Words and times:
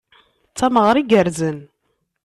D 0.49 0.53
tameɣra 0.57 0.99
igerrzen. 1.01 1.57